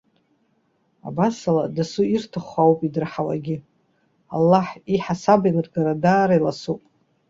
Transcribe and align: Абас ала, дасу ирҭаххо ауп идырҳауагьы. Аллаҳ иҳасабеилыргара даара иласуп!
Абас 1.07 1.37
ала, 1.49 1.63
дасу 1.75 2.03
ирҭаххо 2.07 2.59
ауп 2.63 2.79
идырҳауагьы. 2.87 3.57
Аллаҳ 4.35 4.67
иҳасабеилыргара 4.93 5.93
даара 6.03 6.35
иласуп! 6.39 6.81